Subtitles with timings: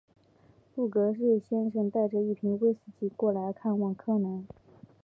[0.73, 4.47] 富格瑞先生带着一瓶威士忌过来看望柯南。